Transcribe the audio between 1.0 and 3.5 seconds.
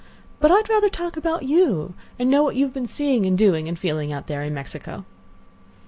about you, and know what you have been seeing and